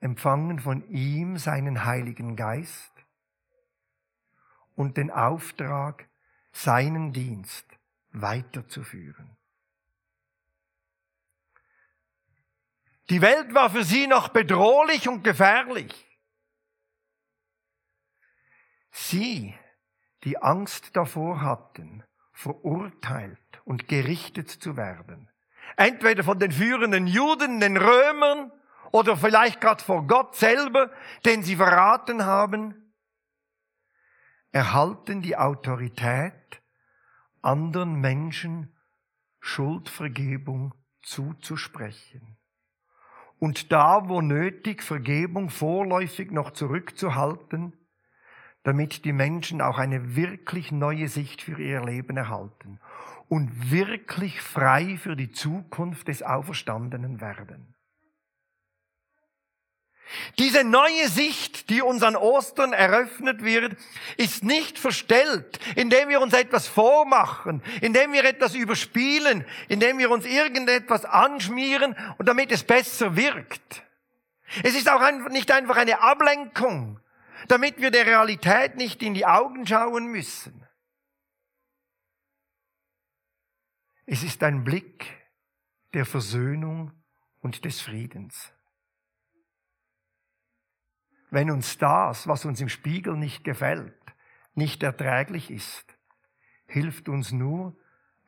empfangen 0.00 0.58
von 0.58 0.86
ihm 0.88 1.36
seinen 1.38 1.84
Heiligen 1.84 2.34
Geist 2.34 2.92
und 4.74 4.96
den 4.96 5.10
Auftrag, 5.10 6.08
seinen 6.54 7.12
Dienst 7.12 7.66
weiterzuführen. 8.10 9.36
Die 13.10 13.20
Welt 13.20 13.52
war 13.54 13.70
für 13.70 13.84
sie 13.84 14.06
noch 14.06 14.28
bedrohlich 14.28 15.08
und 15.08 15.24
gefährlich. 15.24 15.92
Sie, 18.90 19.54
die 20.22 20.38
Angst 20.38 20.96
davor 20.96 21.42
hatten, 21.42 22.04
verurteilt 22.32 23.38
und 23.64 23.88
gerichtet 23.88 24.48
zu 24.48 24.76
werden, 24.76 25.28
entweder 25.76 26.22
von 26.24 26.38
den 26.38 26.52
führenden 26.52 27.06
Juden, 27.06 27.60
den 27.60 27.76
Römern 27.76 28.52
oder 28.92 29.16
vielleicht 29.16 29.60
gerade 29.60 29.82
vor 29.82 30.06
Gott 30.06 30.36
selber, 30.36 30.90
den 31.26 31.42
sie 31.42 31.56
verraten 31.56 32.24
haben, 32.24 32.83
erhalten 34.54 35.20
die 35.20 35.36
Autorität, 35.36 36.62
anderen 37.42 38.00
Menschen 38.00 38.72
Schuldvergebung 39.40 40.74
zuzusprechen. 41.02 42.38
Und 43.40 43.72
da, 43.72 44.08
wo 44.08 44.20
nötig, 44.20 44.84
Vergebung 44.84 45.50
vorläufig 45.50 46.30
noch 46.30 46.52
zurückzuhalten, 46.52 47.72
damit 48.62 49.04
die 49.04 49.12
Menschen 49.12 49.60
auch 49.60 49.76
eine 49.76 50.14
wirklich 50.14 50.70
neue 50.70 51.08
Sicht 51.08 51.42
für 51.42 51.60
ihr 51.60 51.84
Leben 51.84 52.16
erhalten 52.16 52.78
und 53.28 53.72
wirklich 53.72 54.40
frei 54.40 54.96
für 54.96 55.16
die 55.16 55.32
Zukunft 55.32 56.06
des 56.06 56.22
Auferstandenen 56.22 57.20
werden. 57.20 57.73
Diese 60.38 60.64
neue 60.64 61.08
Sicht, 61.08 61.70
die 61.70 61.82
uns 61.82 62.02
an 62.02 62.16
Ostern 62.16 62.72
eröffnet 62.72 63.42
wird, 63.42 63.76
ist 64.16 64.44
nicht 64.44 64.78
verstellt, 64.78 65.58
indem 65.76 66.08
wir 66.08 66.20
uns 66.20 66.34
etwas 66.34 66.68
vormachen, 66.68 67.62
indem 67.80 68.12
wir 68.12 68.24
etwas 68.24 68.54
überspielen, 68.54 69.44
indem 69.68 69.98
wir 69.98 70.10
uns 70.10 70.26
irgendetwas 70.26 71.04
anschmieren 71.04 71.96
und 72.18 72.26
damit 72.26 72.52
es 72.52 72.64
besser 72.64 73.16
wirkt. 73.16 73.82
Es 74.62 74.74
ist 74.74 74.88
auch 74.88 75.02
nicht 75.30 75.50
einfach 75.50 75.76
eine 75.76 76.00
Ablenkung, 76.00 77.00
damit 77.48 77.80
wir 77.80 77.90
der 77.90 78.06
Realität 78.06 78.76
nicht 78.76 79.02
in 79.02 79.14
die 79.14 79.26
Augen 79.26 79.66
schauen 79.66 80.06
müssen. 80.06 80.66
Es 84.06 84.22
ist 84.22 84.42
ein 84.42 84.64
Blick 84.64 85.06
der 85.94 86.04
Versöhnung 86.04 86.92
und 87.40 87.64
des 87.64 87.80
Friedens. 87.80 88.53
Wenn 91.34 91.50
uns 91.50 91.78
das, 91.78 92.28
was 92.28 92.44
uns 92.44 92.60
im 92.60 92.68
Spiegel 92.68 93.16
nicht 93.16 93.42
gefällt, 93.42 94.00
nicht 94.54 94.84
erträglich 94.84 95.50
ist, 95.50 95.84
hilft 96.68 97.08
uns 97.08 97.32
nur 97.32 97.76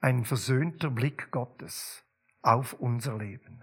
ein 0.01 0.25
versöhnter 0.25 0.91
Blick 0.91 1.31
Gottes 1.31 2.05
auf 2.43 2.73
unser 2.73 3.17
Leben, 3.17 3.63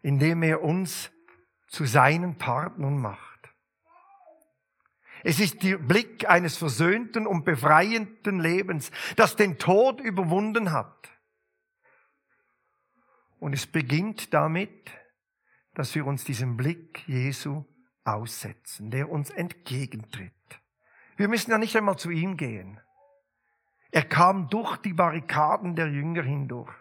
indem 0.00 0.42
er 0.42 0.62
uns 0.62 1.10
zu 1.68 1.84
seinen 1.84 2.38
Partnern 2.38 2.96
macht. 2.96 3.50
Es 5.22 5.38
ist 5.38 5.62
der 5.62 5.76
Blick 5.76 6.26
eines 6.30 6.56
versöhnten 6.56 7.26
und 7.26 7.44
befreienden 7.44 8.40
Lebens, 8.40 8.90
das 9.16 9.36
den 9.36 9.58
Tod 9.58 10.00
überwunden 10.00 10.72
hat. 10.72 11.10
Und 13.38 13.52
es 13.52 13.66
beginnt 13.66 14.32
damit, 14.32 14.90
dass 15.80 15.94
wir 15.94 16.04
uns 16.04 16.24
diesem 16.24 16.58
Blick 16.58 17.08
Jesu 17.08 17.64
aussetzen, 18.04 18.90
der 18.90 19.10
uns 19.10 19.30
entgegentritt. 19.30 20.60
Wir 21.16 21.26
müssen 21.26 21.52
ja 21.52 21.56
nicht 21.56 21.74
einmal 21.74 21.96
zu 21.96 22.10
ihm 22.10 22.36
gehen. 22.36 22.78
Er 23.90 24.02
kam 24.02 24.50
durch 24.50 24.76
die 24.76 24.92
Barrikaden 24.92 25.76
der 25.76 25.88
Jünger 25.88 26.22
hindurch, 26.22 26.76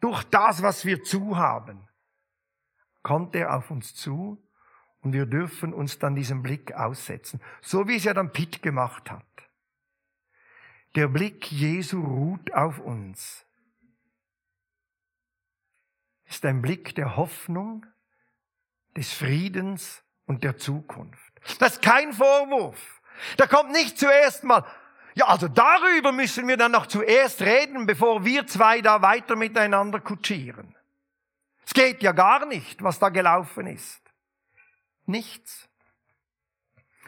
durch 0.00 0.24
das, 0.24 0.62
was 0.62 0.86
wir 0.86 1.02
zu 1.02 1.36
haben, 1.36 1.86
kommt 3.02 3.36
er 3.36 3.54
auf 3.54 3.70
uns 3.70 3.94
zu 3.94 4.42
und 5.02 5.12
wir 5.12 5.26
dürfen 5.26 5.74
uns 5.74 5.98
dann 5.98 6.14
diesem 6.14 6.42
Blick 6.42 6.72
aussetzen. 6.72 7.38
So 7.60 7.86
wie 7.86 7.96
es 7.96 8.04
ja 8.04 8.14
dann 8.14 8.32
Pitt 8.32 8.62
gemacht 8.62 9.10
hat. 9.10 9.26
Der 10.94 11.08
Blick 11.08 11.52
Jesu 11.52 12.00
ruht 12.00 12.50
auf 12.54 12.78
uns. 12.78 13.44
Ist 16.34 16.44
ein 16.44 16.62
Blick 16.62 16.96
der 16.96 17.14
Hoffnung, 17.14 17.86
des 18.96 19.12
Friedens 19.12 20.02
und 20.26 20.42
der 20.42 20.56
Zukunft. 20.56 21.32
Das 21.60 21.74
ist 21.74 21.82
kein 21.82 22.12
Vorwurf. 22.12 23.00
Da 23.36 23.46
kommt 23.46 23.70
nicht 23.70 23.96
zuerst 24.00 24.42
mal, 24.42 24.64
ja, 25.14 25.26
also 25.26 25.46
darüber 25.46 26.10
müssen 26.10 26.48
wir 26.48 26.56
dann 26.56 26.72
noch 26.72 26.88
zuerst 26.88 27.40
reden, 27.40 27.86
bevor 27.86 28.24
wir 28.24 28.48
zwei 28.48 28.80
da 28.80 29.00
weiter 29.00 29.36
miteinander 29.36 30.00
kutschieren. 30.00 30.74
Es 31.64 31.72
geht 31.72 32.02
ja 32.02 32.10
gar 32.10 32.46
nicht, 32.46 32.82
was 32.82 32.98
da 32.98 33.10
gelaufen 33.10 33.68
ist. 33.68 34.02
Nichts. 35.06 35.68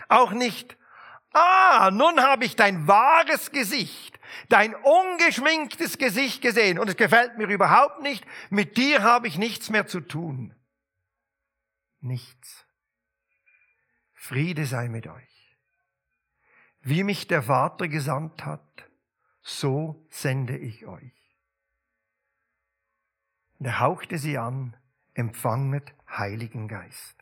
Auch 0.09 0.31
nicht, 0.31 0.79
ah, 1.37 1.91
nun 1.93 2.21
habe 2.21 2.45
ich 2.45 2.57
dein 2.57 2.89
wahres 2.89 3.51
Gesicht, 3.53 4.19
dein 4.49 4.75
ungeschminktes 4.75 5.99
Gesicht 5.99 6.43
gesehen 6.43 6.79
und 6.79 6.89
es 6.89 6.97
gefällt 6.97 7.37
mir 7.39 7.47
überhaupt 7.49 8.03
nicht, 8.03 8.25
mit 8.51 8.77
dir 8.77 9.03
habe 9.03 9.29
ich 9.29 9.39
nichts 9.39 9.71
mehr 9.71 9.87
zu 9.87 10.01
tun. 10.01 10.55
Nichts. 12.01 12.65
Friede 14.15 14.67
sei 14.67 14.89
mit 14.89 15.07
euch. 15.07 15.59
Wie 16.81 17.03
mich 17.03 17.27
der 17.27 17.43
Vater 17.43 17.89
gesandt 17.89 18.45
hat, 18.45 18.89
so 19.43 20.07
sende 20.11 20.57
ich 20.57 20.87
euch. 20.87 21.13
Und 23.59 23.67
er 23.67 23.81
hauchte 23.81 24.19
sie 24.19 24.39
an, 24.39 24.77
empfanget 25.15 25.95
Heiligen 26.09 26.69
Geist. 26.69 27.16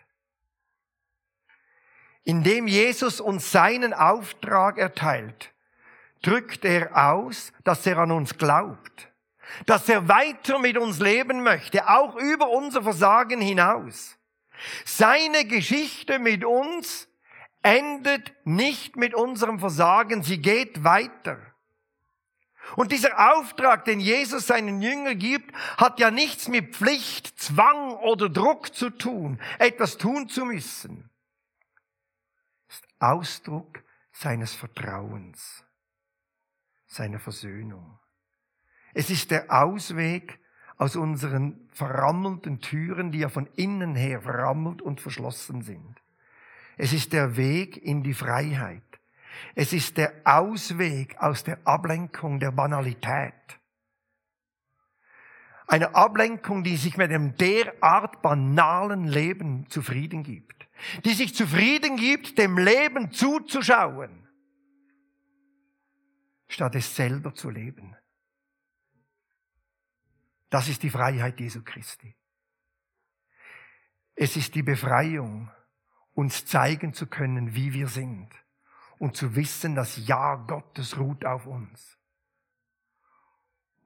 Indem 2.25 2.67
Jesus 2.67 3.21
uns 3.21 3.53
seinen 3.53 3.93
Auftrag 3.93 4.79
erteilt, 4.79 5.53
drückt 6.23 6.65
er 6.65 7.11
aus, 7.11 7.53
dass 7.65 7.87
er 7.87 7.99
an 7.99 8.11
uns 8.11 8.39
glaubt, 8.39 9.13
dass 9.67 9.89
er 9.89 10.09
weiter 10.09 10.59
mit 10.59 10.79
uns 10.79 10.99
leben 10.99 11.43
möchte, 11.43 11.89
auch 11.89 12.17
über 12.17 12.49
unser 12.49 12.83
Versagen 12.83 13.41
hinaus. 13.41 14.17
Seine 14.87 15.45
Geschichte 15.45 16.19
mit 16.19 16.45
uns 16.45 17.09
endet 17.63 18.33
nicht 18.45 18.97
mit 18.97 19.15
unserem 19.15 19.59
Versagen, 19.59 20.23
sie 20.23 20.39
geht 20.39 20.83
weiter. 20.83 21.39
Und 22.77 22.93
dieser 22.93 23.35
Auftrag, 23.35 23.85
den 23.85 24.01
Jesus 24.01 24.47
seinen 24.47 24.81
Jüngern 24.81 25.19
gibt, 25.19 25.55
hat 25.77 26.01
ja 26.01 26.11
nichts 26.11 26.49
mit 26.49 26.75
Pflicht, 26.75 27.39
Zwang 27.39 27.95
oder 27.97 28.31
Druck 28.31 28.75
zu 28.75 28.89
tun, 28.89 29.39
etwas 29.59 29.99
tun 29.99 30.29
zu 30.29 30.47
müssen. 30.47 31.11
Ausdruck 33.13 33.83
seines 34.13 34.55
Vertrauens, 34.55 35.65
seiner 36.87 37.19
Versöhnung. 37.19 37.99
Es 38.95 39.11
ist 39.11 39.31
der 39.31 39.51
Ausweg 39.51 40.39
aus 40.77 40.97
unseren 40.97 41.69
verrammelten 41.73 42.61
Türen, 42.61 43.13
die 43.13 43.19
ja 43.19 43.29
von 43.29 43.47
innen 43.57 43.95
her 43.95 44.23
verrammelt 44.23 44.83
und 44.83 45.01
verschlossen 45.01 45.63
sind. 45.63 46.01
Es 46.77 46.93
ist 46.93 47.13
der 47.13 47.37
Weg 47.37 47.77
in 47.77 48.03
die 48.03 48.15
Freiheit. 48.15 48.83
Es 49.55 49.73
ist 49.73 49.97
der 49.97 50.13
Ausweg 50.25 51.17
aus 51.19 51.45
der 51.45 51.59
Ablenkung 51.65 52.41
der 52.41 52.53
Banalität. 52.53 53.35
Eine 55.67 55.95
Ablenkung, 55.95 56.63
die 56.63 56.77
sich 56.77 56.97
mit 56.97 57.11
einem 57.11 57.37
derart 57.37 58.23
banalen 58.23 59.05
Leben 59.05 59.69
zufrieden 59.69 60.23
gibt. 60.23 60.54
Die 61.05 61.15
sich 61.15 61.35
zufrieden 61.35 61.97
gibt, 61.97 62.39
dem 62.39 62.59
Leben 62.59 63.13
zuzuschauen, 63.13 64.29
statt 66.49 66.75
es 66.75 66.95
selber 66.95 67.35
zu 67.35 67.51
leben. 67.51 67.97
Das 70.51 70.69
ist 70.69 70.83
die 70.83 70.91
Freiheit 70.91 71.41
Jesu 71.41 71.63
Christi. 71.63 72.15
Es 74.15 74.37
ist 74.37 74.55
die 74.55 74.63
Befreiung 74.63 75.51
uns 76.15 76.47
zeigen 76.47 76.95
zu 76.95 77.07
können, 77.07 77.55
wie 77.55 77.73
wir 77.73 77.89
sind 77.89 78.31
und 78.99 79.17
zu 79.17 79.35
wissen, 79.35 79.75
dass 79.75 80.07
Ja 80.07 80.37
Gottes 80.37 80.99
ruht 80.99 81.25
auf 81.25 81.47
uns. 81.47 81.99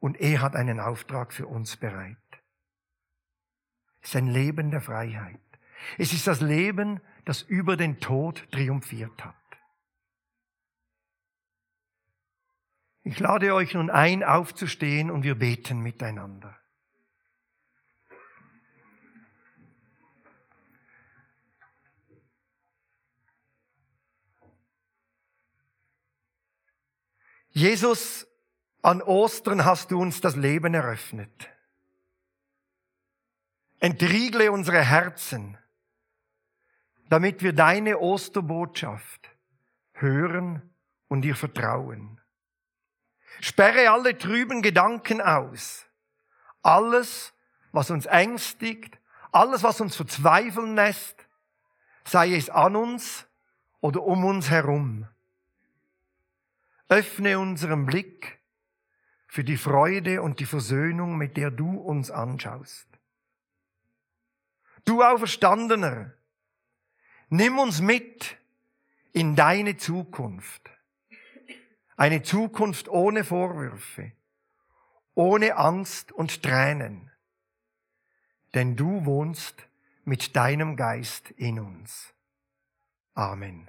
Und 0.00 0.20
er 0.20 0.42
hat 0.42 0.54
einen 0.54 0.78
Auftrag 0.78 1.32
für 1.32 1.46
uns 1.46 1.76
bereit. 1.76 2.16
Es 4.00 4.10
ist 4.10 4.16
ein 4.16 4.28
Leben 4.28 4.70
der 4.70 4.80
Freiheit. 4.80 5.40
Es 5.96 6.12
ist 6.12 6.26
das 6.26 6.40
Leben, 6.40 7.00
das 7.24 7.42
über 7.42 7.76
den 7.76 8.00
Tod 8.00 8.50
triumphiert 8.50 9.24
hat. 9.24 9.34
Ich 13.02 13.18
lade 13.20 13.54
euch 13.54 13.74
nun 13.74 13.90
ein, 13.90 14.22
aufzustehen 14.22 15.10
und 15.10 15.22
wir 15.22 15.34
beten 15.34 15.80
miteinander. 15.80 16.58
Jesus, 27.50 28.26
an 28.82 29.02
Ostern 29.02 29.64
hast 29.64 29.90
du 29.90 30.00
uns 30.00 30.20
das 30.20 30.36
Leben 30.36 30.74
eröffnet. 30.74 31.48
Entriegle 33.80 34.52
unsere 34.52 34.84
Herzen, 34.84 35.58
damit 37.08 37.42
wir 37.42 37.52
deine 37.52 37.98
Osterbotschaft 37.98 39.30
hören 39.92 40.74
und 41.08 41.22
dir 41.22 41.34
vertrauen. 41.34 42.20
Sperre 43.40 43.90
alle 43.90 44.16
trüben 44.18 44.62
Gedanken 44.62 45.20
aus. 45.20 45.86
Alles, 46.62 47.32
was 47.72 47.90
uns 47.90 48.06
ängstigt, 48.06 48.98
alles, 49.32 49.62
was 49.62 49.80
uns 49.80 49.96
verzweifeln 49.96 50.74
lässt, 50.74 51.26
sei 52.04 52.34
es 52.34 52.50
an 52.50 52.76
uns 52.76 53.26
oder 53.80 54.02
um 54.02 54.24
uns 54.24 54.50
herum. 54.50 55.06
Öffne 56.88 57.38
unseren 57.38 57.86
Blick 57.86 58.38
für 59.26 59.44
die 59.44 59.58
Freude 59.58 60.22
und 60.22 60.40
die 60.40 60.46
Versöhnung, 60.46 61.18
mit 61.18 61.36
der 61.36 61.50
du 61.50 61.76
uns 61.76 62.10
anschaust. 62.10 62.86
Du 64.86 65.02
Auferstandener, 65.02 66.14
nimm 67.28 67.58
uns 67.58 67.80
mit 67.80 68.36
in 69.12 69.36
deine 69.36 69.76
Zukunft. 69.76 70.70
Eine 71.96 72.22
Zukunft 72.22 72.88
ohne 72.88 73.24
Vorwürfe, 73.24 74.12
ohne 75.14 75.56
Angst 75.56 76.12
und 76.12 76.42
Tränen. 76.42 77.10
Denn 78.54 78.76
du 78.76 79.04
wohnst 79.04 79.68
mit 80.04 80.36
deinem 80.36 80.76
Geist 80.76 81.30
in 81.32 81.58
uns. 81.58 82.14
Amen. 83.14 83.68